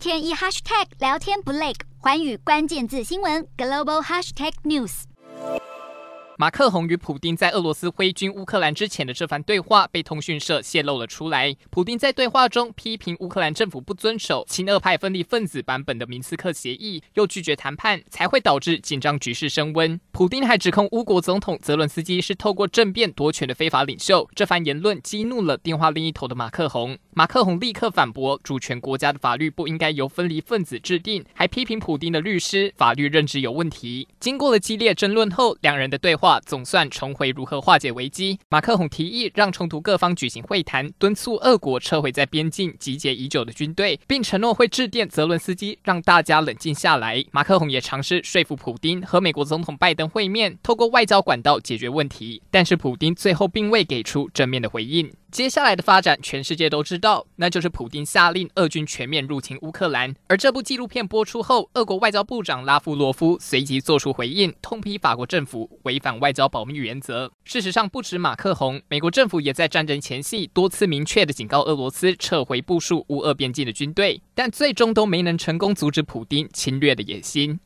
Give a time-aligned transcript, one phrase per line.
[0.00, 5.02] 天一 hashtag 聊天不累，寰宇关键字新闻 global hashtag news。
[6.38, 11.54] 马克宏与普丁在俄罗斯挥军乌克兰之前的这番对话被通讯社泄露了出来。
[11.68, 20.00] 普丁在对话中批评乌克兰政府不遵守亲俄派分离分子版本的明斯克协议，又拒绝谈判，才会导致紧张局势升温。
[20.12, 24.28] 普丁还指控乌国总统泽伦斯基是透过政变夺权的非法领袖。
[24.34, 26.98] 这番言论激怒了电话另一头的马克宏。
[27.12, 34.08] 马克宏立刻反驳，主权国家的法律不应该由分离分子制定，还批评普丁的律师法律认知有问题。
[34.18, 36.40] 经过了激烈争论后，两人的对话。
[36.50, 38.38] 总算重回如何化解危机。
[38.48, 47.24] 马克宏提议让冲突各方举行会谈，敦促俄国撤回在边境集结已久的军队，并承诺会致电泽伦斯基，让大家冷静下来。
[47.30, 52.42] 马克宏也尝试说服普丁和美国总统拜登会面，透过外交管道解决问题。
[52.50, 55.10] 但是普丁最后并未给出正面的回应。
[55.30, 60.12] 接下来的发展，全世界都知道，那就是普丁下令俄军全面入侵乌克兰。
[60.26, 67.30] 而这部纪录片播出后，俄国外交部长拉夫罗夫随即做出回应，痛批法国政府违反外交保密原则。
[67.44, 77.60] 事实上，不止马克宏，美国政府也在战争前夕多次明确地警告俄罗斯撤回部署乌俄边境的军队，但最终都没能成功阻止普丁侵略的野心。